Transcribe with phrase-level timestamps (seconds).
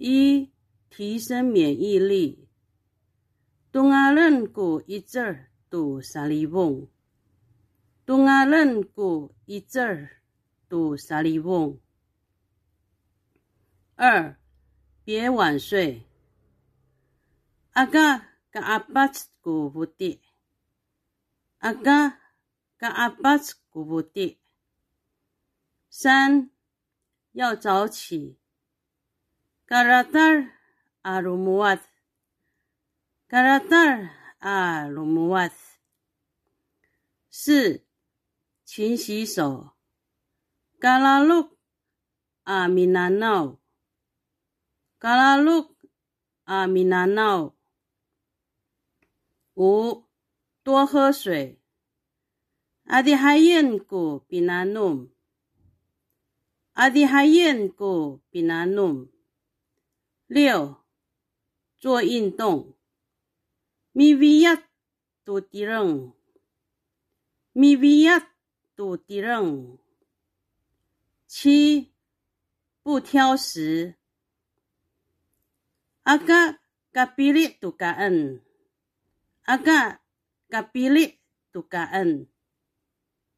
[0.00, 0.52] 一、
[0.90, 2.46] 提升免疫力。
[3.72, 6.86] 东阿伦古一字读沙利翁。
[8.06, 10.08] 东阿伦古一字
[10.68, 11.80] 读沙利翁。
[13.96, 14.38] 二、
[15.02, 16.06] 别晚睡。
[17.72, 18.18] 阿嘎
[18.52, 20.20] 嘎阿巴兹古不迭。
[21.58, 22.20] 阿嘎
[22.76, 24.36] 嘎阿巴兹古不迭。
[25.90, 26.50] 三、
[27.32, 28.38] 要早起。
[29.68, 30.50] 嘎拉达尔
[31.02, 31.78] 阿鲁木瓦。
[33.26, 35.50] 嘎拉达尔阿鲁木瓦。
[37.28, 37.84] 四、
[38.64, 39.76] 勤洗手。
[40.78, 41.58] 嘎拉鲁
[42.44, 43.60] 阿米纳诺。
[44.98, 45.76] 嘎拉鲁
[46.44, 47.54] 阿米纳诺。
[49.52, 50.06] 五、
[50.62, 51.60] 多喝水。
[52.84, 54.40] 阿迪海燕古比
[60.28, 60.84] 六、
[61.78, 62.76] 做运动。
[63.92, 64.62] 米维亚
[65.24, 66.12] 杜迪楞。
[67.52, 68.34] 米维亚
[68.76, 69.78] 杜迪楞。
[71.26, 71.94] 七、
[72.82, 73.96] 不挑食。
[76.02, 76.60] 阿嘎
[76.92, 78.42] 嘎比利杜嘎恩。
[79.44, 80.02] 阿嘎
[80.50, 82.28] 嘎比利杜嘎恩。